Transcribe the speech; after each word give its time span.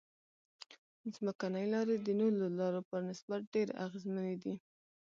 ځمکنۍ 1.15 1.65
لارې 1.73 1.95
د 1.99 2.07
نورو 2.19 2.45
لارو 2.59 2.81
په 2.89 2.95
نسبت 3.07 3.41
ډېرې 3.53 3.73
اغیزمنې 3.85 4.35
دي 4.43 4.53